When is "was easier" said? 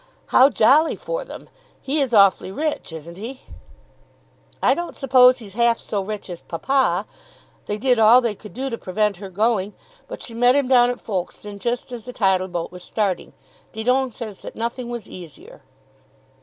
14.89-15.61